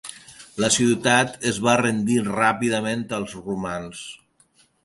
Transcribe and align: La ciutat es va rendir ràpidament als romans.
La 0.63 0.69
ciutat 0.75 1.37
es 1.51 1.59
va 1.67 1.77
rendir 1.83 2.17
ràpidament 2.31 3.07
als 3.19 3.37
romans. 3.47 4.05